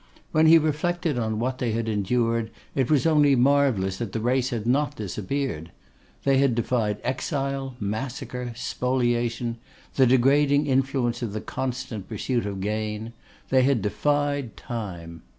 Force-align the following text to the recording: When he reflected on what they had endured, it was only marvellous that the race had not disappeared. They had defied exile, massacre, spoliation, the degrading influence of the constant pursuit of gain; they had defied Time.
When 0.31 0.47
he 0.47 0.57
reflected 0.57 1.19
on 1.19 1.37
what 1.37 1.59
they 1.59 1.73
had 1.73 1.87
endured, 1.87 2.49
it 2.73 2.89
was 2.89 3.05
only 3.05 3.35
marvellous 3.35 3.97
that 3.97 4.13
the 4.13 4.19
race 4.19 4.49
had 4.49 4.65
not 4.65 4.95
disappeared. 4.95 5.69
They 6.23 6.39
had 6.39 6.55
defied 6.55 6.97
exile, 7.03 7.75
massacre, 7.79 8.51
spoliation, 8.55 9.57
the 9.97 10.07
degrading 10.07 10.65
influence 10.65 11.21
of 11.21 11.33
the 11.33 11.39
constant 11.41 12.09
pursuit 12.09 12.47
of 12.47 12.61
gain; 12.61 13.13
they 13.49 13.61
had 13.61 13.83
defied 13.83 14.57
Time. 14.57 15.21